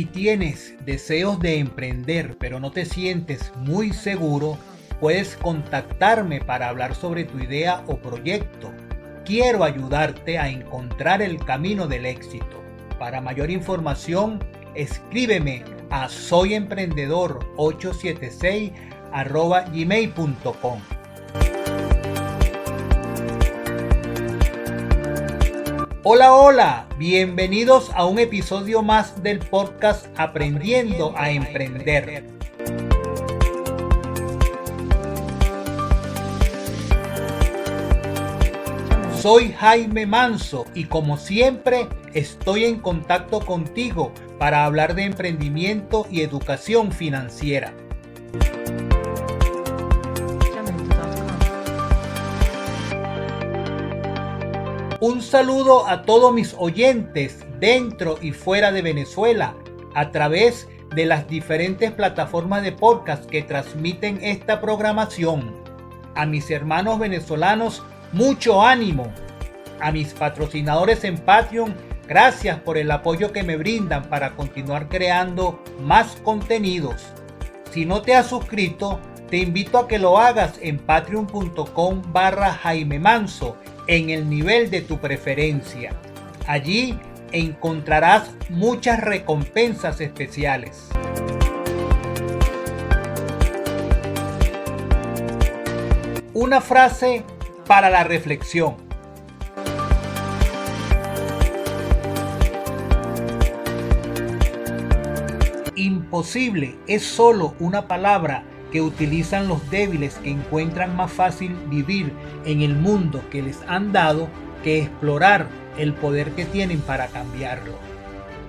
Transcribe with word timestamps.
Si 0.00 0.06
tienes 0.06 0.74
deseos 0.86 1.38
de 1.40 1.58
emprender 1.58 2.38
pero 2.38 2.58
no 2.58 2.70
te 2.70 2.86
sientes 2.86 3.52
muy 3.56 3.92
seguro, 3.92 4.56
puedes 4.98 5.36
contactarme 5.36 6.40
para 6.40 6.70
hablar 6.70 6.94
sobre 6.94 7.24
tu 7.24 7.38
idea 7.38 7.84
o 7.86 7.98
proyecto. 7.98 8.72
Quiero 9.26 9.62
ayudarte 9.62 10.38
a 10.38 10.48
encontrar 10.48 11.20
el 11.20 11.38
camino 11.44 11.86
del 11.86 12.06
éxito. 12.06 12.64
Para 12.98 13.20
mayor 13.20 13.50
información, 13.50 14.42
escríbeme 14.74 15.64
a 15.90 16.08
soyemprendedor876 16.08 18.72
gmail.com. 19.70 20.80
Hola, 26.02 26.34
hola, 26.34 26.88
bienvenidos 26.96 27.90
a 27.94 28.06
un 28.06 28.18
episodio 28.18 28.80
más 28.80 29.22
del 29.22 29.38
podcast 29.38 30.06
Aprendiendo 30.16 31.12
a 31.14 31.30
Emprender. 31.30 32.24
Soy 39.20 39.52
Jaime 39.52 40.06
Manso 40.06 40.64
y 40.74 40.84
como 40.84 41.18
siempre 41.18 41.86
estoy 42.14 42.64
en 42.64 42.80
contacto 42.80 43.40
contigo 43.40 44.14
para 44.38 44.64
hablar 44.64 44.94
de 44.94 45.04
emprendimiento 45.04 46.06
y 46.10 46.22
educación 46.22 46.92
financiera. 46.92 47.74
Un 55.00 55.22
saludo 55.22 55.88
a 55.88 56.02
todos 56.02 56.30
mis 56.34 56.54
oyentes 56.58 57.38
dentro 57.58 58.18
y 58.20 58.32
fuera 58.32 58.70
de 58.70 58.82
Venezuela 58.82 59.54
a 59.94 60.10
través 60.10 60.68
de 60.94 61.06
las 61.06 61.26
diferentes 61.26 61.90
plataformas 61.90 62.62
de 62.62 62.72
podcast 62.72 63.24
que 63.24 63.40
transmiten 63.42 64.18
esta 64.22 64.60
programación. 64.60 65.54
A 66.14 66.26
mis 66.26 66.50
hermanos 66.50 66.98
venezolanos, 66.98 67.82
mucho 68.12 68.60
ánimo. 68.60 69.10
A 69.80 69.90
mis 69.90 70.12
patrocinadores 70.12 71.02
en 71.04 71.16
Patreon, 71.16 71.74
gracias 72.06 72.58
por 72.58 72.76
el 72.76 72.90
apoyo 72.90 73.32
que 73.32 73.42
me 73.42 73.56
brindan 73.56 74.02
para 74.02 74.36
continuar 74.36 74.90
creando 74.90 75.64
más 75.80 76.16
contenidos. 76.22 77.06
Si 77.70 77.86
no 77.86 78.02
te 78.02 78.16
has 78.16 78.26
suscrito, 78.26 79.00
te 79.30 79.38
invito 79.38 79.78
a 79.78 79.88
que 79.88 79.98
lo 79.98 80.18
hagas 80.18 80.58
en 80.60 80.76
patreon.com 80.76 82.02
barra 82.12 82.52
Jaime 82.52 82.98
Manso 82.98 83.56
en 83.90 84.08
el 84.08 84.30
nivel 84.30 84.70
de 84.70 84.82
tu 84.82 85.00
preferencia. 85.00 85.90
Allí 86.46 86.96
encontrarás 87.32 88.30
muchas 88.48 89.00
recompensas 89.00 90.00
especiales. 90.00 90.88
Una 96.32 96.60
frase 96.60 97.24
para 97.66 97.90
la 97.90 98.04
reflexión. 98.04 98.76
Imposible 105.74 106.76
es 106.86 107.02
solo 107.02 107.56
una 107.58 107.88
palabra 107.88 108.44
que 108.70 108.80
utilizan 108.80 109.48
los 109.48 109.68
débiles 109.70 110.14
que 110.16 110.30
encuentran 110.30 110.96
más 110.96 111.12
fácil 111.12 111.56
vivir 111.68 112.12
en 112.44 112.62
el 112.62 112.76
mundo 112.76 113.22
que 113.30 113.42
les 113.42 113.60
han 113.66 113.92
dado 113.92 114.28
que 114.62 114.82
explorar 114.82 115.48
el 115.78 115.94
poder 115.94 116.32
que 116.32 116.44
tienen 116.44 116.80
para 116.80 117.08
cambiarlo. 117.08 117.74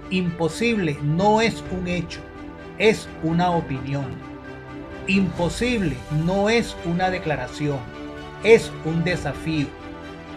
Imposible 0.09 0.97
no 1.01 1.41
es 1.41 1.63
un 1.71 1.87
hecho, 1.87 2.19
es 2.77 3.07
una 3.23 3.51
opinión. 3.51 4.05
Imposible 5.07 5.95
no 6.25 6.49
es 6.49 6.75
una 6.85 7.09
declaración, 7.09 7.79
es 8.43 8.71
un 8.85 9.03
desafío. 9.03 9.67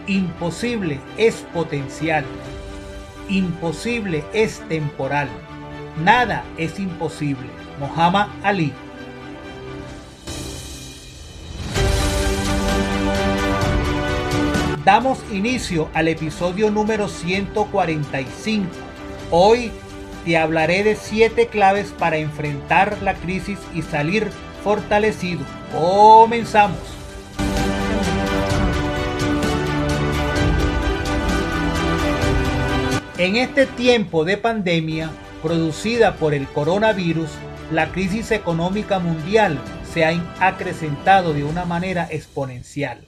Imposible 0.07 0.99
es 1.17 1.35
potencial. 1.53 2.23
Imposible 3.27 4.23
es 4.33 4.59
temporal. 4.69 5.27
Nada 6.03 6.43
es 6.57 6.79
imposible. 6.79 7.49
Muhammad 7.79 8.27
Ali 8.43 8.71
Damos 14.85 15.17
inicio 15.31 15.89
al 15.95 16.07
episodio 16.07 16.69
número 16.69 17.07
145. 17.07 18.67
Hoy 19.31 19.71
te 20.23 20.37
hablaré 20.37 20.83
de 20.83 20.95
7 20.95 21.47
claves 21.47 21.91
para 21.91 22.17
enfrentar 22.17 23.01
la 23.01 23.15
crisis 23.15 23.57
y 23.73 23.81
salir 23.81 24.29
fortalecido. 24.63 25.43
Comenzamos. 25.71 26.77
En 33.17 33.37
este 33.37 33.65
tiempo 33.65 34.23
de 34.23 34.37
pandemia 34.37 35.09
producida 35.41 36.17
por 36.17 36.35
el 36.35 36.45
coronavirus, 36.45 37.31
la 37.71 37.91
crisis 37.91 38.29
económica 38.29 38.99
mundial 38.99 39.57
se 39.91 40.05
ha 40.05 40.11
acrecentado 40.39 41.33
de 41.33 41.43
una 41.43 41.65
manera 41.65 42.07
exponencial. 42.11 43.03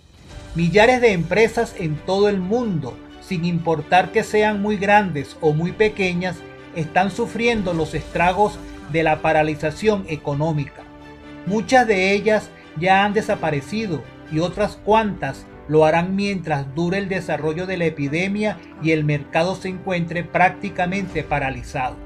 Millares 0.57 1.01
de 1.01 1.11
empresas 1.11 1.75
en 1.77 1.97
todo 1.97 2.29
el 2.29 2.39
mundo, 2.39 2.97
sin 3.21 3.45
importar 3.45 4.11
que 4.11 4.23
sean 4.23 4.59
muy 4.59 4.75
grandes 4.77 5.37
o 5.39 5.53
muy 5.53 5.71
pequeñas, 5.71 6.37
están 6.75 7.11
sufriendo 7.11 7.75
los 7.75 7.93
estragos 7.93 8.57
de 8.91 9.03
la 9.03 9.21
paralización 9.21 10.05
económica. 10.07 10.81
Muchas 11.45 11.85
de 11.85 12.11
ellas 12.11 12.49
ya 12.75 13.05
han 13.05 13.13
desaparecido 13.13 14.01
y 14.31 14.39
otras 14.39 14.77
cuantas 14.77 15.45
lo 15.67 15.85
harán 15.85 16.15
mientras 16.15 16.73
dure 16.73 16.97
el 16.97 17.07
desarrollo 17.07 17.67
de 17.67 17.77
la 17.77 17.85
epidemia 17.85 18.57
y 18.81 18.93
el 18.93 19.03
mercado 19.03 19.55
se 19.55 19.69
encuentre 19.69 20.23
prácticamente 20.23 21.21
paralizado. 21.21 21.97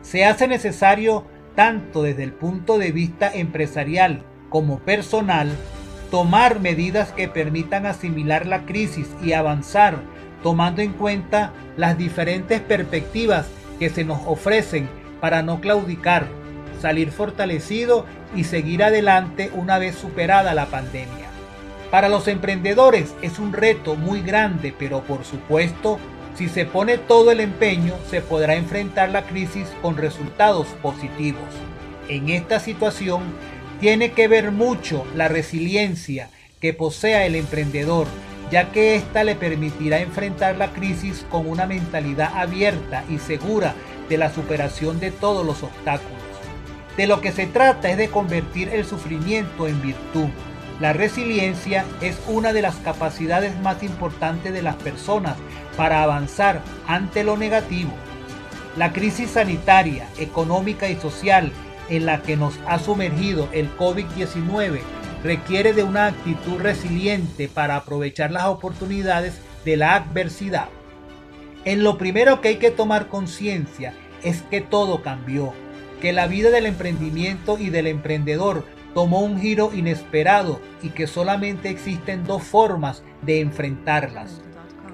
Se 0.00 0.24
hace 0.24 0.48
necesario, 0.48 1.26
tanto 1.54 2.02
desde 2.02 2.22
el 2.22 2.32
punto 2.32 2.78
de 2.78 2.92
vista 2.92 3.30
empresarial 3.30 4.24
como 4.48 4.78
personal, 4.78 5.50
tomar 6.12 6.60
medidas 6.60 7.10
que 7.12 7.26
permitan 7.26 7.86
asimilar 7.86 8.46
la 8.46 8.66
crisis 8.66 9.08
y 9.24 9.32
avanzar 9.32 9.96
tomando 10.42 10.82
en 10.82 10.92
cuenta 10.92 11.54
las 11.78 11.96
diferentes 11.96 12.60
perspectivas 12.60 13.46
que 13.78 13.88
se 13.88 14.04
nos 14.04 14.20
ofrecen 14.26 14.90
para 15.22 15.42
no 15.42 15.62
claudicar, 15.62 16.26
salir 16.82 17.12
fortalecido 17.12 18.04
y 18.36 18.44
seguir 18.44 18.84
adelante 18.84 19.50
una 19.54 19.78
vez 19.78 19.94
superada 19.94 20.52
la 20.52 20.66
pandemia. 20.66 21.30
Para 21.90 22.10
los 22.10 22.28
emprendedores 22.28 23.14
es 23.22 23.38
un 23.38 23.54
reto 23.54 23.96
muy 23.96 24.20
grande, 24.20 24.74
pero 24.78 25.00
por 25.04 25.24
supuesto, 25.24 25.98
si 26.34 26.50
se 26.50 26.66
pone 26.66 26.98
todo 26.98 27.30
el 27.30 27.40
empeño, 27.40 27.94
se 28.10 28.20
podrá 28.20 28.56
enfrentar 28.56 29.08
la 29.08 29.22
crisis 29.22 29.72
con 29.80 29.96
resultados 29.96 30.66
positivos. 30.82 31.48
En 32.08 32.28
esta 32.28 32.60
situación 32.60 33.22
tiene 33.82 34.12
que 34.12 34.28
ver 34.28 34.52
mucho 34.52 35.04
la 35.16 35.26
resiliencia 35.26 36.30
que 36.60 36.72
posea 36.72 37.26
el 37.26 37.34
emprendedor, 37.34 38.06
ya 38.52 38.70
que 38.70 38.94
ésta 38.94 39.24
le 39.24 39.34
permitirá 39.34 39.98
enfrentar 39.98 40.56
la 40.56 40.72
crisis 40.72 41.26
con 41.28 41.48
una 41.48 41.66
mentalidad 41.66 42.30
abierta 42.36 43.02
y 43.10 43.18
segura 43.18 43.74
de 44.08 44.18
la 44.18 44.32
superación 44.32 45.00
de 45.00 45.10
todos 45.10 45.44
los 45.44 45.64
obstáculos. 45.64 46.22
De 46.96 47.08
lo 47.08 47.20
que 47.20 47.32
se 47.32 47.48
trata 47.48 47.90
es 47.90 47.96
de 47.96 48.08
convertir 48.08 48.68
el 48.68 48.84
sufrimiento 48.84 49.66
en 49.66 49.82
virtud. 49.82 50.28
La 50.78 50.92
resiliencia 50.92 51.84
es 52.00 52.20
una 52.28 52.52
de 52.52 52.62
las 52.62 52.76
capacidades 52.76 53.58
más 53.62 53.82
importantes 53.82 54.52
de 54.52 54.62
las 54.62 54.76
personas 54.76 55.34
para 55.76 56.04
avanzar 56.04 56.62
ante 56.86 57.24
lo 57.24 57.36
negativo. 57.36 57.90
La 58.76 58.92
crisis 58.92 59.30
sanitaria, 59.30 60.06
económica 60.18 60.88
y 60.88 60.94
social 60.94 61.50
en 61.92 62.06
la 62.06 62.22
que 62.22 62.38
nos 62.38 62.58
ha 62.66 62.78
sumergido 62.78 63.50
el 63.52 63.70
COVID-19 63.76 64.80
requiere 65.22 65.74
de 65.74 65.82
una 65.82 66.06
actitud 66.06 66.58
resiliente 66.58 67.48
para 67.48 67.76
aprovechar 67.76 68.30
las 68.30 68.46
oportunidades 68.46 69.38
de 69.66 69.76
la 69.76 69.94
adversidad. 69.96 70.68
En 71.66 71.84
lo 71.84 71.98
primero 71.98 72.40
que 72.40 72.48
hay 72.48 72.56
que 72.56 72.70
tomar 72.70 73.08
conciencia 73.08 73.92
es 74.22 74.40
que 74.40 74.62
todo 74.62 75.02
cambió, 75.02 75.52
que 76.00 76.14
la 76.14 76.26
vida 76.26 76.48
del 76.48 76.64
emprendimiento 76.64 77.58
y 77.58 77.68
del 77.68 77.86
emprendedor 77.86 78.64
tomó 78.94 79.20
un 79.20 79.38
giro 79.38 79.70
inesperado 79.74 80.60
y 80.82 80.88
que 80.90 81.06
solamente 81.06 81.68
existen 81.68 82.24
dos 82.24 82.42
formas 82.42 83.02
de 83.20 83.40
enfrentarlas. 83.40 84.40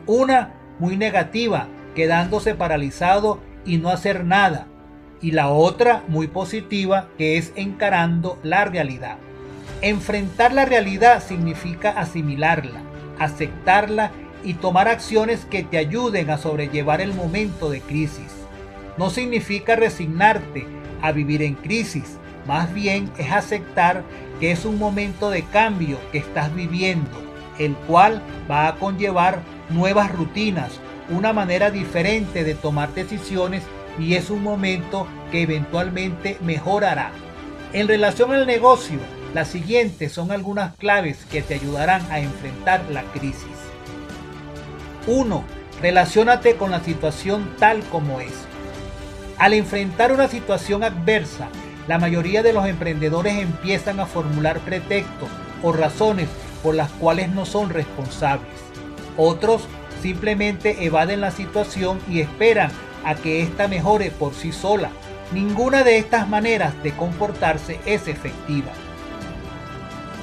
Una 0.06 0.52
muy 0.80 0.96
negativa, 0.96 1.68
quedándose 1.94 2.56
paralizado 2.56 3.40
y 3.64 3.76
no 3.76 3.88
hacer 3.90 4.24
nada, 4.24 4.66
y 5.20 5.32
la 5.32 5.48
otra 5.48 6.04
muy 6.08 6.28
positiva 6.28 7.08
que 7.18 7.38
es 7.38 7.52
encarando 7.56 8.38
la 8.42 8.64
realidad. 8.64 9.16
Enfrentar 9.80 10.52
la 10.52 10.64
realidad 10.64 11.22
significa 11.22 11.90
asimilarla, 11.90 12.80
aceptarla 13.18 14.10
y 14.44 14.54
tomar 14.54 14.88
acciones 14.88 15.44
que 15.44 15.62
te 15.62 15.78
ayuden 15.78 16.30
a 16.30 16.38
sobrellevar 16.38 17.00
el 17.00 17.14
momento 17.14 17.70
de 17.70 17.80
crisis. 17.80 18.34
no 18.96 19.10
significa 19.10 19.76
resignarte 19.76 20.66
a 21.02 21.12
vivir 21.12 21.42
en 21.42 21.54
crisis, 21.54 22.18
más 22.48 22.74
bien 22.74 23.08
es 23.16 23.30
aceptar 23.30 24.02
que 24.40 24.50
es 24.50 24.64
un 24.64 24.76
momento 24.76 25.30
de 25.30 25.44
cambio 25.44 25.98
que 26.10 26.18
estás 26.18 26.52
viviendo, 26.52 27.22
el 27.60 27.74
cual 27.86 28.20
va 28.50 28.66
a 28.66 28.74
conllevar 28.74 29.40
nuevas 29.70 30.10
rutinas, 30.10 30.80
una 31.10 31.32
manera 31.32 31.70
diferente 31.70 32.42
de 32.42 32.54
tomar 32.54 32.92
decisiones 32.94 33.62
y 33.98 34.14
es 34.14 34.30
un 34.30 34.42
momento 34.42 35.06
que 35.30 35.42
eventualmente 35.42 36.38
mejorará. 36.42 37.10
En 37.72 37.88
relación 37.88 38.32
al 38.32 38.46
negocio, 38.46 38.98
las 39.34 39.48
siguientes 39.48 40.12
son 40.12 40.32
algunas 40.32 40.74
claves 40.76 41.24
que 41.30 41.42
te 41.42 41.54
ayudarán 41.54 42.02
a 42.10 42.20
enfrentar 42.20 42.82
la 42.90 43.02
crisis. 43.12 43.44
1. 45.06 45.44
Relaciónate 45.82 46.56
con 46.56 46.70
la 46.70 46.80
situación 46.80 47.54
tal 47.58 47.82
como 47.84 48.20
es. 48.20 48.32
Al 49.38 49.52
enfrentar 49.52 50.12
una 50.12 50.28
situación 50.28 50.82
adversa, 50.82 51.48
la 51.86 51.98
mayoría 51.98 52.42
de 52.42 52.52
los 52.52 52.66
emprendedores 52.66 53.38
empiezan 53.38 54.00
a 54.00 54.06
formular 54.06 54.58
pretextos 54.60 55.28
o 55.62 55.72
razones 55.72 56.28
por 56.62 56.74
las 56.74 56.90
cuales 56.92 57.30
no 57.30 57.46
son 57.46 57.70
responsables. 57.70 58.52
Otros 59.16 59.62
simplemente 60.02 60.84
evaden 60.84 61.20
la 61.20 61.30
situación 61.30 62.00
y 62.08 62.20
esperan 62.20 62.70
a 63.04 63.14
que 63.14 63.42
ésta 63.42 63.68
mejore 63.68 64.10
por 64.10 64.34
sí 64.34 64.52
sola. 64.52 64.90
Ninguna 65.32 65.84
de 65.84 65.98
estas 65.98 66.28
maneras 66.28 66.80
de 66.82 66.92
comportarse 66.92 67.78
es 67.84 68.08
efectiva. 68.08 68.72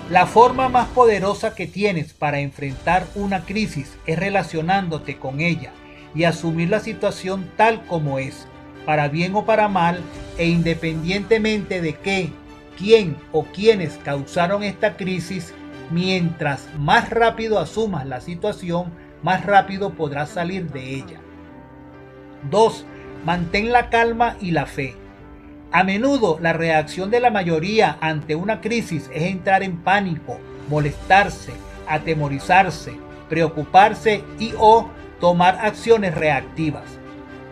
La 0.09 0.27
forma 0.27 0.69
más 0.69 0.87
poderosa 0.89 1.55
que 1.55 1.65
tienes 1.65 2.13
para 2.13 2.39
enfrentar 2.39 3.07
una 3.15 3.43
crisis 3.43 3.97
es 4.05 4.19
relacionándote 4.19 5.17
con 5.17 5.41
ella 5.41 5.71
y 6.13 6.25
asumir 6.25 6.69
la 6.69 6.79
situación 6.79 7.49
tal 7.57 7.85
como 7.85 8.19
es, 8.19 8.47
para 8.85 9.07
bien 9.07 9.35
o 9.35 9.45
para 9.45 9.67
mal, 9.67 9.99
e 10.37 10.47
independientemente 10.47 11.81
de 11.81 11.95
qué, 11.95 12.31
quién 12.77 13.17
o 13.31 13.45
quiénes 13.45 13.97
causaron 14.03 14.63
esta 14.63 14.95
crisis, 14.95 15.53
mientras 15.91 16.67
más 16.77 17.09
rápido 17.09 17.59
asumas 17.59 18.05
la 18.05 18.21
situación, 18.21 18.93
más 19.23 19.43
rápido 19.43 19.93
podrás 19.93 20.29
salir 20.29 20.71
de 20.71 20.93
ella. 20.93 21.24
2. 22.49 22.85
Mantén 23.25 23.71
la 23.71 23.89
calma 23.89 24.37
y 24.39 24.51
la 24.51 24.65
fe. 24.65 24.95
A 25.71 25.83
menudo 25.83 26.37
la 26.39 26.53
reacción 26.53 27.09
de 27.09 27.19
la 27.19 27.31
mayoría 27.31 27.97
ante 27.99 28.35
una 28.35 28.61
crisis 28.61 29.09
es 29.13 29.23
entrar 29.23 29.63
en 29.63 29.77
pánico, 29.77 30.39
molestarse, 30.69 31.51
atemorizarse, 31.87 32.93
preocuparse 33.29 34.23
y 34.39 34.53
o 34.57 34.89
tomar 35.19 35.57
acciones 35.61 36.15
reactivas. 36.15 36.83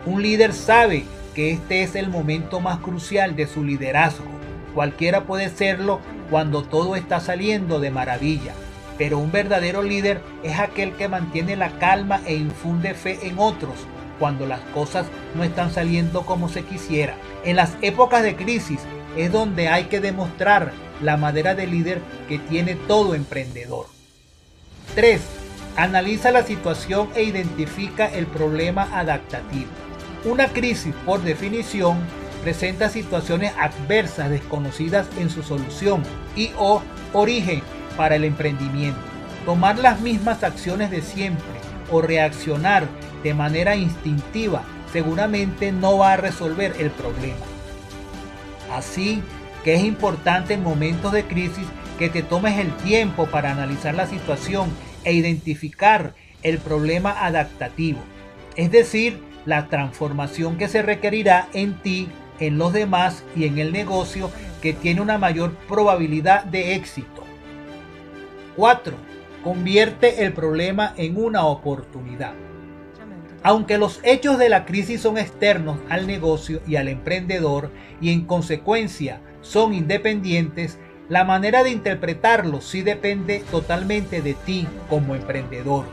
Un 0.06 0.22
líder 0.22 0.54
sabe 0.54 1.06
que 1.34 1.52
este 1.52 1.84
es 1.84 1.96
el 1.96 2.10
momento 2.10 2.60
más 2.60 2.78
crucial 2.80 3.36
de 3.36 3.48
su 3.48 3.64
liderazgo. 3.64 4.26
Cualquiera 4.76 5.26
puede 5.26 5.50
serlo 5.50 6.00
cuando 6.30 6.64
todo 6.64 6.96
está 6.96 7.20
saliendo 7.20 7.80
de 7.80 7.92
maravilla, 7.92 8.54
pero 8.98 9.18
un 9.18 9.32
verdadero 9.32 9.82
líder 9.82 10.22
es 10.44 10.60
aquel 10.60 10.94
que 10.94 11.08
mantiene 11.08 11.56
la 11.56 11.72
calma 11.80 12.22
e 12.26 12.36
infunde 12.36 12.94
fe 12.94 13.20
en 13.24 13.40
otros 13.40 13.88
cuando 14.20 14.46
las 14.46 14.60
cosas 14.74 15.06
no 15.36 15.44
están 15.44 15.72
saliendo 15.72 16.26
como 16.26 16.50
se 16.50 16.64
quisiera. 16.64 17.16
En 17.44 17.56
las 17.56 17.76
épocas 17.82 18.24
de 18.24 18.36
crisis 18.36 18.80
es 19.18 19.32
donde 19.32 19.68
hay 19.68 19.86
que 19.86 20.00
demostrar 20.00 20.72
la 21.02 21.18
madera 21.18 21.56
de 21.56 21.68
líder 21.68 22.02
que 22.28 22.40
tiene 22.40 22.76
todo 22.76 23.16
emprendedor. 23.16 23.88
3. 24.96 25.22
Analiza 25.76 26.32
la 26.32 26.44
situación 26.44 27.10
e 27.16 27.24
identifica 27.24 28.08
el 28.08 28.28
problema 28.28 28.90
adaptativo. 28.98 29.70
Una 30.24 30.48
crisis, 30.48 30.94
por 31.06 31.22
definición, 31.22 31.98
presenta 32.44 32.90
situaciones 32.90 33.54
adversas 33.58 34.30
desconocidas 34.30 35.08
en 35.18 35.30
su 35.30 35.44
solución 35.44 36.04
y 36.36 36.52
o 36.58 36.82
origen 37.14 37.62
para 37.98 38.16
el 38.16 38.24
emprendimiento. 38.24 39.00
Tomar 39.46 39.80
las 39.80 40.00
mismas 40.02 40.44
acciones 40.44 40.92
de 40.92 41.02
siempre 41.02 41.44
o 41.92 42.02
reaccionar 42.02 42.88
de 43.24 43.34
manera 43.34 43.76
instintiva 43.76 44.64
seguramente 44.92 45.72
no 45.72 45.98
va 45.98 46.14
a 46.14 46.18
resolver 46.18 46.76
el 46.80 46.92
problema. 46.92 47.46
Así 48.72 49.22
que 49.64 49.76
es 49.76 49.84
importante 49.84 50.54
en 50.54 50.64
momentos 50.64 51.12
de 51.12 51.24
crisis 51.26 51.66
que 51.98 52.10
te 52.10 52.22
tomes 52.22 52.60
el 52.60 52.72
tiempo 52.78 53.28
para 53.28 53.52
analizar 53.52 53.96
la 53.96 54.08
situación 54.08 54.70
e 55.04 55.14
identificar 55.14 56.14
el 56.44 56.60
problema 56.60 57.26
adaptativo, 57.26 58.00
es 58.56 58.72
decir, 58.72 59.22
la 59.46 59.68
transformación 59.68 60.58
que 60.58 60.68
se 60.68 60.82
requerirá 60.82 61.48
en 61.54 61.76
ti, 61.82 62.10
en 62.40 62.58
los 62.58 62.74
demás 62.74 63.24
y 63.36 63.46
en 63.46 63.58
el 63.58 63.72
negocio 63.72 64.32
que 64.62 64.74
tiene 64.74 65.02
una 65.02 65.18
mayor 65.18 65.56
probabilidad 65.68 66.44
de 66.46 66.76
éxito. 66.76 67.24
4. 68.56 68.96
Convierte 69.44 70.24
el 70.24 70.34
problema 70.34 70.94
en 70.98 71.18
una 71.18 71.46
oportunidad. 71.46 72.34
Aunque 73.44 73.78
los 73.78 74.00
hechos 74.04 74.40
de 74.40 74.48
la 74.48 74.64
crisis 74.64 75.02
son 75.02 75.18
externos 75.18 75.78
al 75.90 76.08
negocio 76.08 76.62
y 76.66 76.78
al 76.78 76.88
emprendedor 76.88 77.70
y 78.00 78.12
en 78.12 78.26
consecuencia 78.26 79.20
son 79.42 79.74
independientes, 79.74 80.80
la 81.10 81.26
manera 81.26 81.64
de 81.64 81.70
interpretarlos 81.70 82.64
sí 82.64 82.82
depende 82.82 83.44
totalmente 83.52 84.22
de 84.22 84.34
ti 84.34 84.66
como 84.90 85.14
emprendedor. 85.14 85.86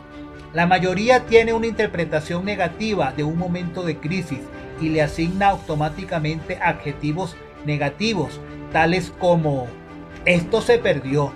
La 0.53 0.67
mayoría 0.67 1.27
tiene 1.27 1.53
una 1.53 1.67
interpretación 1.67 2.45
negativa 2.45 3.13
de 3.17 3.25
un 3.25 3.37
momento 3.37 3.83
de 3.83 3.99
crisis 3.99 4.41
y 4.81 4.89
le 4.89 5.03
asigna 5.03 5.49
automáticamente 5.49 6.59
adjetivos 6.63 7.37
negativos, 7.67 8.41
tales 8.73 9.13
como 9.19 9.67
esto 10.25 10.61
se 10.61 10.79
perdió, 10.79 11.33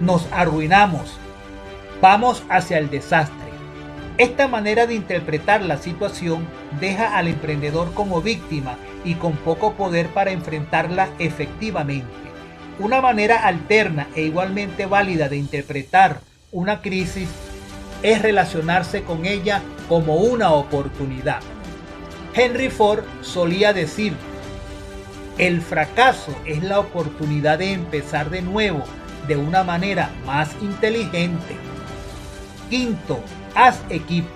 nos 0.00 0.26
arruinamos, 0.32 1.18
vamos 2.00 2.42
hacia 2.48 2.78
el 2.78 2.90
desastre. 2.90 3.41
Esta 4.18 4.46
manera 4.46 4.86
de 4.86 4.94
interpretar 4.94 5.62
la 5.62 5.78
situación 5.78 6.46
deja 6.80 7.16
al 7.16 7.28
emprendedor 7.28 7.94
como 7.94 8.20
víctima 8.20 8.76
y 9.04 9.14
con 9.14 9.32
poco 9.32 9.72
poder 9.72 10.08
para 10.08 10.32
enfrentarla 10.32 11.08
efectivamente. 11.18 12.06
Una 12.78 13.00
manera 13.00 13.46
alterna 13.46 14.08
e 14.14 14.22
igualmente 14.22 14.86
válida 14.86 15.28
de 15.28 15.38
interpretar 15.38 16.20
una 16.50 16.82
crisis 16.82 17.28
es 18.02 18.20
relacionarse 18.20 19.02
con 19.02 19.24
ella 19.24 19.62
como 19.88 20.16
una 20.16 20.52
oportunidad. 20.52 21.40
Henry 22.34 22.68
Ford 22.68 23.04
solía 23.22 23.72
decir, 23.72 24.14
el 25.38 25.62
fracaso 25.62 26.34
es 26.44 26.62
la 26.62 26.80
oportunidad 26.80 27.58
de 27.58 27.72
empezar 27.72 28.28
de 28.28 28.42
nuevo 28.42 28.84
de 29.26 29.36
una 29.36 29.64
manera 29.64 30.10
más 30.26 30.50
inteligente. 30.60 31.56
Quinto, 32.68 33.22
haz 33.54 33.80
equipo. 33.90 34.28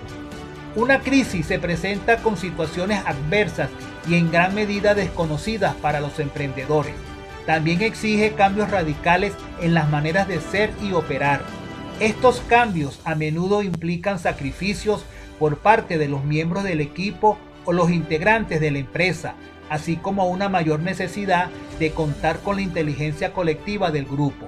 Una 0.75 0.99
crisis 0.99 1.47
se 1.47 1.59
presenta 1.59 2.17
con 2.17 2.37
situaciones 2.37 3.03
adversas 3.05 3.69
y 4.07 4.15
en 4.15 4.31
gran 4.31 4.53
medida 4.53 4.93
desconocidas 4.93 5.75
para 5.75 5.99
los 5.99 6.19
emprendedores. 6.19 6.93
También 7.45 7.81
exige 7.81 8.33
cambios 8.33 8.69
radicales 8.69 9.33
en 9.61 9.73
las 9.73 9.89
maneras 9.89 10.27
de 10.27 10.39
ser 10.39 10.71
y 10.83 10.91
operar 10.93 11.41
estos 11.99 12.41
cambios 12.41 12.99
a 13.05 13.15
menudo 13.15 13.63
implican 13.63 14.19
sacrificios 14.19 15.03
por 15.39 15.57
parte 15.57 15.97
de 15.97 16.07
los 16.07 16.23
miembros 16.23 16.63
del 16.63 16.79
equipo 16.79 17.39
o 17.65 17.73
los 17.73 17.89
integrantes 17.89 18.61
de 18.61 18.69
la 18.69 18.77
empresa, 18.77 19.33
así 19.67 19.95
como 19.95 20.27
una 20.27 20.47
mayor 20.47 20.79
necesidad 20.79 21.49
de 21.79 21.89
contar 21.89 22.37
con 22.41 22.57
la 22.57 22.61
inteligencia 22.61 23.33
colectiva 23.33 23.89
del 23.89 24.05
grupo. 24.05 24.47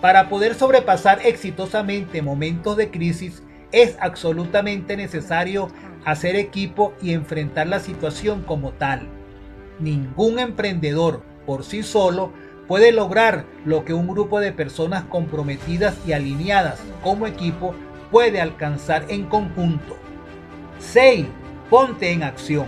Para 0.00 0.28
poder 0.28 0.56
sobrepasar 0.56 1.20
exitosamente 1.24 2.20
momentos 2.20 2.76
de 2.76 2.90
crisis, 2.90 3.44
es 3.72 3.96
absolutamente 4.00 4.96
necesario 4.96 5.68
hacer 6.04 6.36
equipo 6.36 6.94
y 7.02 7.12
enfrentar 7.12 7.66
la 7.66 7.80
situación 7.80 8.42
como 8.42 8.72
tal. 8.72 9.08
Ningún 9.78 10.38
emprendedor 10.38 11.22
por 11.46 11.64
sí 11.64 11.82
solo 11.82 12.32
puede 12.66 12.92
lograr 12.92 13.44
lo 13.64 13.84
que 13.84 13.94
un 13.94 14.08
grupo 14.08 14.40
de 14.40 14.52
personas 14.52 15.04
comprometidas 15.04 15.94
y 16.06 16.12
alineadas 16.12 16.80
como 17.02 17.26
equipo 17.26 17.74
puede 18.10 18.40
alcanzar 18.40 19.04
en 19.08 19.24
conjunto. 19.24 19.96
6. 20.78 21.26
Ponte 21.70 22.12
en 22.12 22.22
acción. 22.22 22.66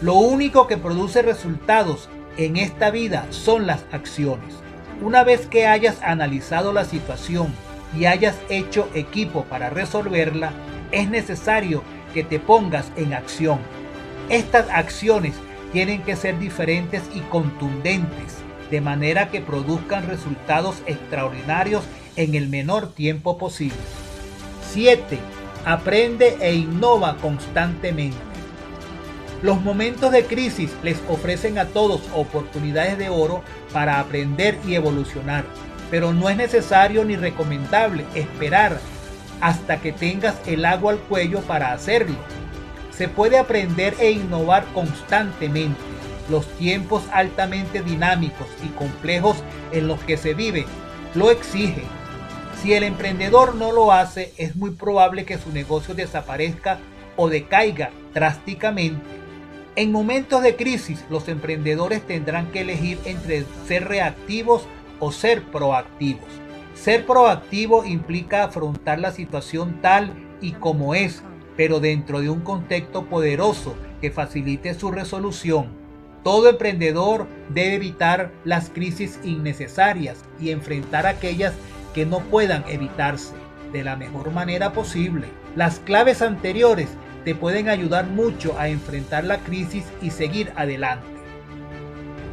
Lo 0.00 0.14
único 0.14 0.66
que 0.66 0.76
produce 0.76 1.22
resultados 1.22 2.08
en 2.36 2.56
esta 2.56 2.90
vida 2.90 3.26
son 3.30 3.66
las 3.66 3.84
acciones. 3.92 4.54
Una 5.02 5.24
vez 5.24 5.46
que 5.46 5.66
hayas 5.66 6.02
analizado 6.02 6.72
la 6.72 6.84
situación 6.84 7.52
y 7.98 8.06
hayas 8.06 8.36
hecho 8.48 8.88
equipo 8.94 9.44
para 9.44 9.70
resolverla, 9.70 10.52
es 10.90 11.08
necesario 11.08 11.82
que 12.12 12.24
te 12.24 12.38
pongas 12.38 12.90
en 12.96 13.14
acción. 13.14 13.58
Estas 14.28 14.68
acciones 14.70 15.34
tienen 15.72 16.02
que 16.02 16.16
ser 16.16 16.38
diferentes 16.38 17.02
y 17.14 17.20
contundentes 17.20 18.38
de 18.70 18.80
manera 18.80 19.30
que 19.30 19.40
produzcan 19.40 20.06
resultados 20.06 20.76
extraordinarios 20.86 21.84
en 22.16 22.34
el 22.34 22.48
menor 22.48 22.92
tiempo 22.92 23.38
posible. 23.38 23.76
7. 24.72 25.18
Aprende 25.64 26.36
e 26.40 26.54
innova 26.54 27.16
constantemente. 27.18 28.16
Los 29.42 29.60
momentos 29.60 30.10
de 30.10 30.24
crisis 30.24 30.70
les 30.82 30.98
ofrecen 31.08 31.58
a 31.58 31.66
todos 31.66 32.00
oportunidades 32.14 32.96
de 32.96 33.10
oro 33.10 33.42
para 33.72 34.00
aprender 34.00 34.58
y 34.66 34.74
evolucionar, 34.74 35.44
pero 35.94 36.12
no 36.12 36.28
es 36.28 36.36
necesario 36.36 37.04
ni 37.04 37.14
recomendable 37.14 38.04
esperar 38.16 38.80
hasta 39.40 39.80
que 39.80 39.92
tengas 39.92 40.34
el 40.44 40.64
agua 40.64 40.90
al 40.90 40.98
cuello 40.98 41.40
para 41.42 41.72
hacerlo. 41.72 42.16
Se 42.90 43.06
puede 43.06 43.38
aprender 43.38 43.94
e 44.00 44.10
innovar 44.10 44.64
constantemente. 44.74 45.78
Los 46.28 46.48
tiempos 46.56 47.04
altamente 47.12 47.80
dinámicos 47.80 48.48
y 48.64 48.70
complejos 48.70 49.36
en 49.70 49.86
los 49.86 50.00
que 50.00 50.16
se 50.16 50.34
vive 50.34 50.66
lo 51.14 51.30
exigen. 51.30 51.84
Si 52.60 52.72
el 52.74 52.82
emprendedor 52.82 53.54
no 53.54 53.70
lo 53.70 53.92
hace, 53.92 54.32
es 54.36 54.56
muy 54.56 54.72
probable 54.72 55.24
que 55.24 55.38
su 55.38 55.52
negocio 55.52 55.94
desaparezca 55.94 56.80
o 57.14 57.28
decaiga 57.28 57.92
drásticamente. 58.12 59.06
En 59.76 59.92
momentos 59.92 60.42
de 60.42 60.56
crisis, 60.56 61.04
los 61.08 61.28
emprendedores 61.28 62.04
tendrán 62.04 62.50
que 62.50 62.62
elegir 62.62 62.98
entre 63.04 63.44
ser 63.68 63.86
reactivos 63.86 64.66
o 65.04 65.12
ser 65.12 65.42
proactivos. 65.42 66.28
Ser 66.72 67.04
proactivo 67.04 67.84
implica 67.84 68.44
afrontar 68.44 68.98
la 68.98 69.12
situación 69.12 69.82
tal 69.82 70.14
y 70.40 70.52
como 70.52 70.94
es, 70.94 71.22
pero 71.58 71.78
dentro 71.78 72.20
de 72.20 72.30
un 72.30 72.40
contexto 72.40 73.04
poderoso 73.04 73.74
que 74.00 74.10
facilite 74.10 74.72
su 74.72 74.90
resolución. 74.90 75.68
Todo 76.22 76.48
emprendedor 76.48 77.26
debe 77.50 77.74
evitar 77.74 78.32
las 78.44 78.70
crisis 78.70 79.20
innecesarias 79.24 80.24
y 80.40 80.50
enfrentar 80.50 81.06
aquellas 81.06 81.52
que 81.92 82.06
no 82.06 82.20
puedan 82.20 82.64
evitarse 82.66 83.34
de 83.74 83.84
la 83.84 83.96
mejor 83.96 84.32
manera 84.32 84.72
posible. 84.72 85.26
Las 85.54 85.80
claves 85.80 86.22
anteriores 86.22 86.88
te 87.26 87.34
pueden 87.34 87.68
ayudar 87.68 88.06
mucho 88.06 88.58
a 88.58 88.68
enfrentar 88.68 89.24
la 89.24 89.36
crisis 89.40 89.84
y 90.00 90.10
seguir 90.10 90.50
adelante. 90.56 91.06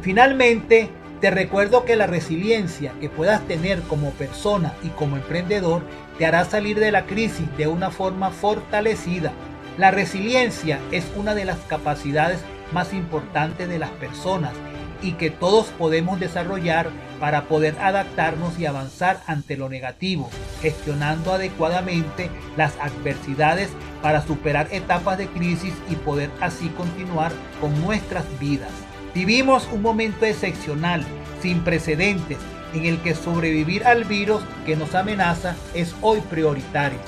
Finalmente, 0.00 0.90
te 1.22 1.30
recuerdo 1.30 1.84
que 1.84 1.94
la 1.94 2.08
resiliencia 2.08 2.94
que 3.00 3.08
puedas 3.08 3.46
tener 3.46 3.80
como 3.82 4.10
persona 4.10 4.74
y 4.82 4.88
como 4.88 5.16
emprendedor 5.16 5.82
te 6.18 6.26
hará 6.26 6.44
salir 6.44 6.80
de 6.80 6.90
la 6.90 7.06
crisis 7.06 7.46
de 7.56 7.68
una 7.68 7.92
forma 7.92 8.32
fortalecida. 8.32 9.30
La 9.78 9.92
resiliencia 9.92 10.80
es 10.90 11.04
una 11.14 11.36
de 11.36 11.44
las 11.44 11.58
capacidades 11.68 12.40
más 12.72 12.92
importantes 12.92 13.68
de 13.68 13.78
las 13.78 13.90
personas 13.90 14.52
y 15.00 15.12
que 15.12 15.30
todos 15.30 15.66
podemos 15.78 16.18
desarrollar 16.18 16.90
para 17.20 17.44
poder 17.44 17.76
adaptarnos 17.78 18.58
y 18.58 18.66
avanzar 18.66 19.20
ante 19.28 19.56
lo 19.56 19.68
negativo, 19.68 20.28
gestionando 20.60 21.32
adecuadamente 21.32 22.30
las 22.56 22.76
adversidades 22.80 23.70
para 24.02 24.26
superar 24.26 24.66
etapas 24.72 25.18
de 25.18 25.28
crisis 25.28 25.74
y 25.88 25.94
poder 25.94 26.30
así 26.40 26.68
continuar 26.70 27.30
con 27.60 27.80
nuestras 27.80 28.24
vidas. 28.40 28.72
Vivimos 29.14 29.68
un 29.70 29.82
momento 29.82 30.24
excepcional, 30.24 31.04
sin 31.42 31.62
precedentes, 31.64 32.38
en 32.72 32.86
el 32.86 32.98
que 33.02 33.14
sobrevivir 33.14 33.84
al 33.84 34.04
virus 34.04 34.42
que 34.64 34.74
nos 34.74 34.94
amenaza 34.94 35.54
es 35.74 35.94
hoy 36.00 36.20
prioritario. 36.20 36.98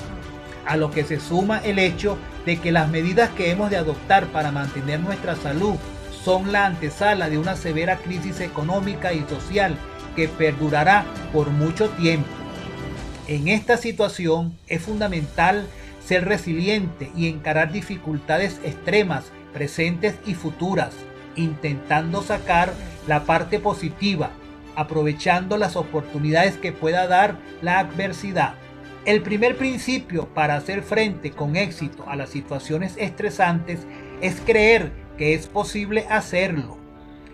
A 0.67 0.77
lo 0.77 0.91
que 0.91 1.03
se 1.03 1.19
suma 1.19 1.57
el 1.59 1.79
hecho 1.79 2.19
de 2.45 2.57
que 2.57 2.71
las 2.71 2.89
medidas 2.89 3.31
que 3.31 3.49
hemos 3.49 3.71
de 3.71 3.77
adoptar 3.77 4.27
para 4.27 4.51
mantener 4.51 4.99
nuestra 4.99 5.35
salud 5.35 5.75
son 6.23 6.51
la 6.51 6.67
antesala 6.67 7.27
de 7.27 7.39
una 7.39 7.55
severa 7.55 7.97
crisis 7.97 8.39
económica 8.39 9.11
y 9.11 9.25
social 9.27 9.75
que 10.15 10.27
perdurará 10.27 11.05
por 11.33 11.49
mucho 11.49 11.89
tiempo. 11.89 12.29
En 13.27 13.47
esta 13.47 13.77
situación 13.77 14.55
es 14.67 14.83
fundamental 14.83 15.65
ser 16.05 16.25
resiliente 16.25 17.11
y 17.15 17.29
encarar 17.29 17.71
dificultades 17.71 18.59
extremas, 18.63 19.25
presentes 19.53 20.15
y 20.27 20.35
futuras 20.35 20.93
intentando 21.35 22.21
sacar 22.21 22.73
la 23.07 23.23
parte 23.23 23.59
positiva, 23.59 24.31
aprovechando 24.75 25.57
las 25.57 25.75
oportunidades 25.75 26.57
que 26.57 26.71
pueda 26.71 27.07
dar 27.07 27.37
la 27.61 27.79
adversidad. 27.79 28.55
El 29.05 29.21
primer 29.21 29.55
principio 29.55 30.27
para 30.33 30.55
hacer 30.55 30.81
frente 30.81 31.31
con 31.31 31.55
éxito 31.55 32.05
a 32.07 32.15
las 32.15 32.29
situaciones 32.29 32.95
estresantes 32.97 33.85
es 34.21 34.41
creer 34.41 34.91
que 35.17 35.35
es 35.35 35.47
posible 35.47 36.07
hacerlo. 36.09 36.77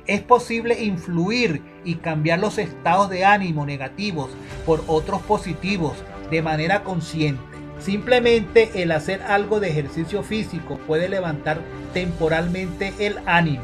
Es 0.05 0.21
posible 0.21 0.83
influir 0.83 1.61
y 1.85 1.95
cambiar 1.95 2.39
los 2.39 2.57
estados 2.57 3.09
de 3.09 3.23
ánimo 3.23 3.65
negativos 3.65 4.31
por 4.65 4.83
otros 4.87 5.21
positivos 5.21 5.93
de 6.29 6.41
manera 6.41 6.83
consciente. 6.83 7.41
Simplemente 7.79 8.69
el 8.75 8.91
hacer 8.91 9.21
algo 9.23 9.59
de 9.59 9.69
ejercicio 9.69 10.23
físico 10.23 10.77
puede 10.87 11.09
levantar 11.09 11.61
temporalmente 11.93 12.93
el 12.99 13.17
ánimo. 13.25 13.63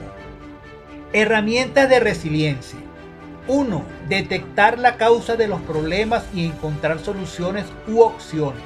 Herramientas 1.14 1.90
de 1.90 2.02
resiliencia. 2.02 2.78
1. 3.48 3.82
Detectar 4.10 4.78
la 4.78 4.98
causa 4.98 5.38
de 5.38 5.48
los 5.48 5.62
problemas 5.62 6.26
y 6.34 6.46
encontrar 6.46 7.00
soluciones 7.00 7.64
u 7.88 8.02
opciones. 8.02 8.62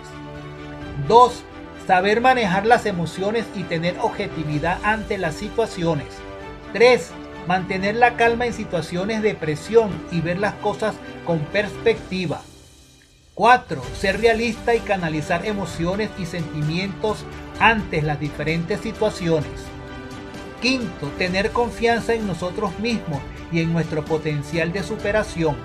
2. 1.07 1.43
Saber 1.85 2.19
manejar 2.19 2.65
las 2.65 2.87
emociones 2.87 3.45
y 3.55 3.61
tener 3.61 3.95
objetividad 3.99 4.79
ante 4.83 5.19
las 5.19 5.35
situaciones. 5.35 6.07
3. 6.73 7.11
Mantener 7.47 7.95
la 7.95 8.15
calma 8.15 8.47
en 8.47 8.53
situaciones 8.53 9.21
de 9.21 9.35
presión 9.35 9.91
y 10.11 10.21
ver 10.21 10.39
las 10.39 10.55
cosas 10.55 10.95
con 11.27 11.39
perspectiva. 11.39 12.41
4. 13.35 13.83
Ser 13.95 14.19
realista 14.19 14.73
y 14.73 14.79
canalizar 14.79 15.45
emociones 15.45 16.09
y 16.17 16.25
sentimientos 16.25 17.23
ante 17.59 18.01
las 18.01 18.19
diferentes 18.19 18.81
situaciones. 18.81 19.51
Quinto, 20.61 21.07
tener 21.17 21.51
confianza 21.51 22.13
en 22.13 22.27
nosotros 22.27 22.77
mismos 22.77 23.19
y 23.51 23.61
en 23.61 23.73
nuestro 23.73 24.05
potencial 24.05 24.71
de 24.71 24.83
superación. 24.83 25.57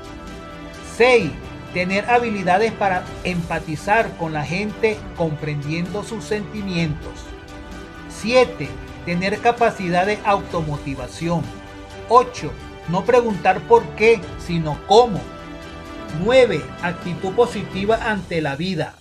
6. 0.97 1.31
Tener 1.75 2.09
habilidades 2.09 2.73
para 2.73 3.05
empatizar 3.23 4.17
con 4.17 4.33
la 4.33 4.45
gente 4.45 4.97
comprendiendo 5.17 6.03
sus 6.03 6.25
sentimientos. 6.25 7.13
7. 8.09 8.69
Tener 9.05 9.39
capacidad 9.41 10.07
de 10.07 10.19
automotivación. 10.25 11.43
8. 12.09 12.51
No 12.89 13.05
preguntar 13.05 13.61
por 13.63 13.83
qué, 13.97 14.21
sino 14.39 14.79
cómo. 14.87 15.21
9. 16.25 16.63
Actitud 16.83 17.35
positiva 17.35 17.99
ante 18.11 18.41
la 18.41 18.57
vida. 18.57 18.95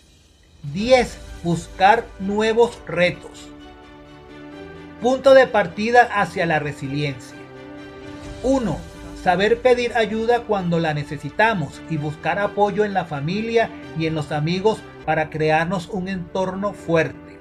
10. 0.73 1.17
Buscar 1.43 2.05
nuevos 2.19 2.77
retos. 2.85 3.54
Punto 5.01 5.33
de 5.33 5.45
partida 5.45 6.03
hacia 6.03 6.45
la 6.45 6.59
resiliencia. 6.59 7.37
1. 8.43 8.77
Saber 9.21 9.59
pedir 9.59 9.93
ayuda 9.97 10.43
cuando 10.43 10.79
la 10.79 10.93
necesitamos 10.93 11.81
y 11.89 11.97
buscar 11.97 12.39
apoyo 12.39 12.85
en 12.85 12.93
la 12.93 13.05
familia 13.05 13.69
y 13.99 14.05
en 14.05 14.15
los 14.15 14.31
amigos 14.31 14.79
para 15.05 15.29
crearnos 15.29 15.89
un 15.89 16.07
entorno 16.07 16.73
fuerte. 16.73 17.39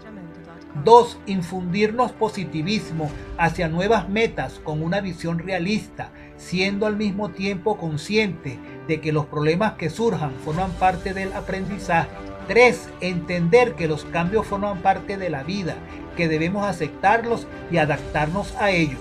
2. 0.82 1.18
Infundirnos 1.26 2.10
positivismo 2.10 3.08
hacia 3.38 3.68
nuevas 3.68 4.08
metas 4.08 4.60
con 4.64 4.82
una 4.82 5.00
visión 5.00 5.38
realista, 5.38 6.10
siendo 6.36 6.86
al 6.86 6.96
mismo 6.96 7.30
tiempo 7.30 7.78
consciente 7.78 8.58
de 8.88 9.00
que 9.00 9.12
los 9.12 9.26
problemas 9.26 9.74
que 9.74 9.90
surjan 9.90 10.32
forman 10.44 10.72
parte 10.72 11.14
del 11.14 11.32
aprendizaje. 11.32 12.33
3. 12.46 12.88
Entender 13.00 13.74
que 13.74 13.88
los 13.88 14.04
cambios 14.04 14.46
forman 14.46 14.78
parte 14.78 15.16
de 15.16 15.30
la 15.30 15.42
vida 15.42 15.76
que 16.16 16.28
debemos 16.28 16.66
aceptarlos 16.66 17.46
y 17.70 17.78
adaptarnos 17.78 18.54
a 18.56 18.70
ellos. 18.70 19.00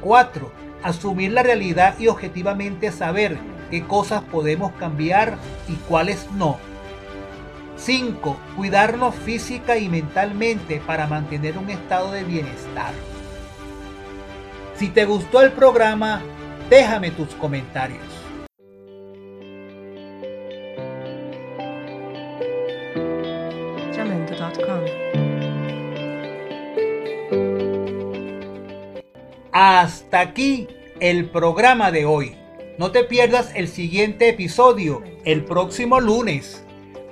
4. 0.00 0.50
Asumir 0.82 1.32
la 1.32 1.42
realidad 1.42 1.98
y 1.98 2.08
objetivamente 2.08 2.92
saber 2.92 3.38
qué 3.70 3.84
cosas 3.84 4.22
podemos 4.22 4.72
cambiar 4.72 5.36
y 5.68 5.74
cuáles 5.88 6.30
no. 6.32 6.58
5. 7.76 8.36
Cuidarnos 8.56 9.14
física 9.14 9.76
y 9.76 9.88
mentalmente 9.88 10.80
para 10.86 11.06
mantener 11.06 11.58
un 11.58 11.70
estado 11.70 12.12
de 12.12 12.24
bienestar. 12.24 12.92
Si 14.76 14.88
te 14.88 15.04
gustó 15.04 15.42
el 15.42 15.52
programa, 15.52 16.22
déjame 16.68 17.10
tus 17.10 17.34
comentarios. 17.34 18.15
Hasta 29.58 30.20
aquí 30.20 30.68
el 31.00 31.30
programa 31.30 31.90
de 31.90 32.04
hoy. 32.04 32.36
No 32.76 32.90
te 32.90 33.04
pierdas 33.04 33.52
el 33.54 33.68
siguiente 33.68 34.28
episodio 34.28 35.02
el 35.24 35.46
próximo 35.46 35.98
lunes. 35.98 36.62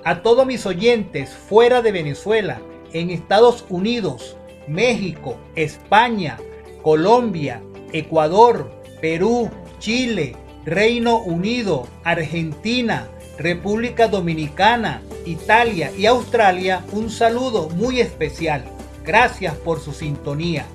A 0.03 0.21
todos 0.21 0.45
mis 0.45 0.63
oyentes 0.67 1.31
fuera 1.31 1.81
de 1.81 1.91
Venezuela, 1.91 2.61
en 2.93 3.09
Estados 3.09 3.65
Unidos, 3.67 4.37
México, 4.67 5.39
España, 5.55 6.37
Colombia, 6.83 7.63
Ecuador, 7.93 8.69
Perú, 9.01 9.49
Chile, 9.79 10.35
Reino 10.65 11.23
Unido, 11.23 11.87
Argentina, 12.03 13.07
República 13.39 14.07
Dominicana, 14.07 15.01
Italia 15.25 15.91
y 15.97 16.05
Australia, 16.05 16.85
un 16.91 17.09
saludo 17.09 17.69
muy 17.71 18.01
especial. 18.01 18.65
Gracias 19.03 19.55
por 19.55 19.79
su 19.79 19.93
sintonía. 19.93 20.67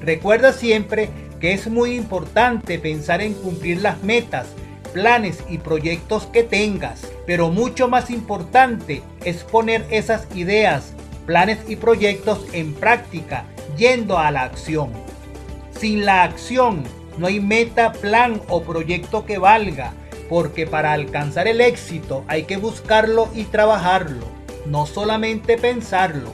Recuerda 0.00 0.52
siempre 0.52 1.10
que 1.40 1.52
es 1.52 1.68
muy 1.68 1.94
importante 1.94 2.78
pensar 2.78 3.20
en 3.20 3.34
cumplir 3.34 3.82
las 3.82 4.02
metas, 4.02 4.48
planes 4.92 5.42
y 5.48 5.58
proyectos 5.58 6.26
que 6.26 6.42
tengas, 6.42 7.06
pero 7.26 7.50
mucho 7.50 7.88
más 7.88 8.10
importante 8.10 9.02
es 9.24 9.44
poner 9.44 9.86
esas 9.90 10.26
ideas, 10.34 10.92
planes 11.26 11.58
y 11.68 11.76
proyectos 11.76 12.44
en 12.52 12.74
práctica, 12.74 13.44
yendo 13.76 14.18
a 14.18 14.30
la 14.30 14.42
acción. 14.42 14.90
Sin 15.78 16.04
la 16.04 16.22
acción 16.22 16.82
no 17.18 17.26
hay 17.26 17.40
meta, 17.40 17.92
plan 17.92 18.40
o 18.48 18.62
proyecto 18.62 19.26
que 19.26 19.38
valga, 19.38 19.92
porque 20.28 20.66
para 20.66 20.92
alcanzar 20.92 21.48
el 21.48 21.60
éxito 21.60 22.24
hay 22.28 22.44
que 22.44 22.56
buscarlo 22.56 23.28
y 23.34 23.44
trabajarlo, 23.44 24.26
no 24.66 24.86
solamente 24.86 25.56
pensarlo. 25.56 26.32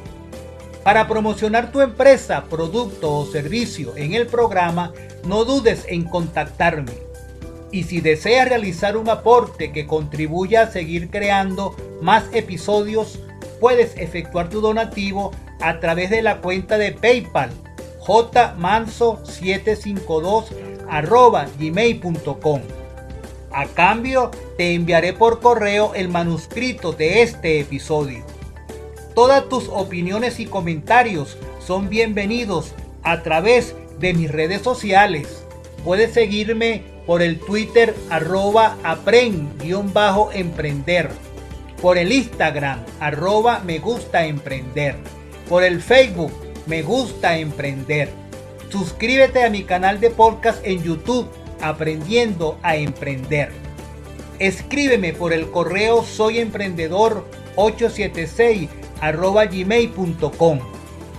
Para 0.84 1.08
promocionar 1.08 1.72
tu 1.72 1.80
empresa, 1.80 2.44
producto 2.44 3.10
o 3.10 3.24
servicio 3.24 3.96
en 3.96 4.12
el 4.12 4.26
programa, 4.26 4.92
no 5.24 5.46
dudes 5.46 5.86
en 5.88 6.04
contactarme. 6.04 6.92
Y 7.72 7.84
si 7.84 8.02
deseas 8.02 8.50
realizar 8.50 8.98
un 8.98 9.08
aporte 9.08 9.72
que 9.72 9.86
contribuya 9.86 10.60
a 10.62 10.70
seguir 10.70 11.08
creando 11.08 11.74
más 12.02 12.24
episodios, 12.32 13.18
puedes 13.60 13.96
efectuar 13.96 14.50
tu 14.50 14.60
donativo 14.60 15.30
a 15.60 15.80
través 15.80 16.10
de 16.10 16.20
la 16.20 16.42
cuenta 16.42 16.76
de 16.76 16.92
PayPal 16.92 17.50
jmanso752 18.06 20.44
gmail.com. 21.58 22.60
A 23.50 23.64
cambio, 23.66 24.30
te 24.58 24.74
enviaré 24.74 25.14
por 25.14 25.40
correo 25.40 25.94
el 25.94 26.08
manuscrito 26.08 26.92
de 26.92 27.22
este 27.22 27.60
episodio. 27.60 28.33
Todas 29.14 29.48
tus 29.48 29.68
opiniones 29.68 30.40
y 30.40 30.46
comentarios 30.46 31.38
son 31.64 31.88
bienvenidos 31.88 32.72
a 33.04 33.22
través 33.22 33.76
de 34.00 34.12
mis 34.12 34.28
redes 34.28 34.62
sociales. 34.62 35.44
Puedes 35.84 36.12
seguirme 36.12 36.82
por 37.06 37.22
el 37.22 37.38
Twitter 37.38 37.94
arroba 38.10 38.76
aprend-emprender, 38.82 41.10
por 41.80 41.96
el 41.96 42.10
Instagram 42.10 42.84
arroba 42.98 43.60
me 43.60 43.78
gusta 43.78 44.26
emprender, 44.26 44.96
por 45.48 45.62
el 45.62 45.80
Facebook 45.80 46.32
me 46.66 46.82
gusta 46.82 47.38
emprender. 47.38 48.08
Suscríbete 48.68 49.44
a 49.44 49.50
mi 49.50 49.62
canal 49.62 50.00
de 50.00 50.10
podcast 50.10 50.58
en 50.66 50.82
YouTube 50.82 51.28
Aprendiendo 51.60 52.58
a 52.64 52.74
Emprender. 52.74 53.52
Escríbeme 54.40 55.12
por 55.12 55.32
el 55.32 55.52
correo 55.52 56.04
soyemprendedor876 59.00 59.46
gmail.com. 59.46 60.58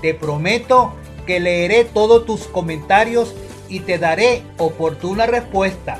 Te 0.02 0.14
prometo 0.14 0.94
que 1.26 1.40
leeré 1.40 1.86
todos 1.86 2.26
tus 2.26 2.48
comentarios 2.48 3.34
y 3.70 3.80
te 3.82 3.98
daré 3.98 4.44
oportuna 4.58 5.26
respuesta. 5.26 5.98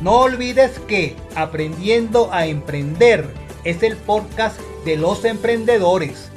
No 0.00 0.20
olvides 0.20 0.78
que 0.80 1.16
Aprendiendo 1.34 2.32
a 2.32 2.46
Emprender 2.46 3.28
es 3.64 3.82
el 3.82 3.96
podcast 3.96 4.60
de 4.84 4.96
los 4.96 5.24
emprendedores. 5.24 6.30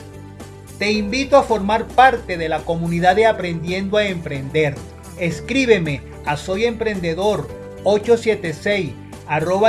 Te 0.80 0.92
invito 0.92 1.38
a 1.38 1.44
formar 1.44 1.88
parte 1.88 2.38
de 2.38 2.50
la 2.50 2.60
comunidad 2.60 3.16
de 3.16 3.26
Aprendiendo 3.26 3.98
a 3.98 4.06
Emprender. 4.06 4.76
Escríbeme 5.18 6.02
a 6.26 6.36
soyemprendedor876 6.36 8.94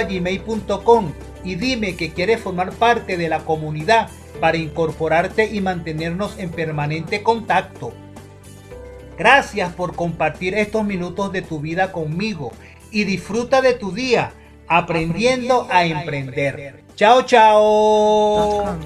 gmail.com 0.09 1.13
y 1.45 1.55
dime 1.55 1.95
que 1.95 2.13
quieres 2.13 2.41
formar 2.41 2.73
parte 2.73 3.17
de 3.17 3.29
la 3.29 3.45
comunidad 3.45 4.09
para 4.45 4.59
incorporarte 4.59 5.47
y 5.47 5.63
mantenernos 5.63 6.39
en 6.39 6.51
permanente 6.51 7.23
contacto. 7.23 7.95
Gracias 9.17 9.73
por 9.73 9.97
compartir 9.97 10.53
estos 10.53 10.85
minutos 10.85 11.33
de 11.33 11.41
tu 11.41 11.61
vida 11.61 11.93
conmigo 11.93 12.53
y 12.91 13.05
disfruta 13.05 13.63
de 13.63 13.73
tu 13.73 13.93
día 13.93 14.35
aprendiendo, 14.69 15.67
a, 15.71 15.87
emprender. 15.87 16.85
Chao, 16.95 17.23
chao. 17.23 18.77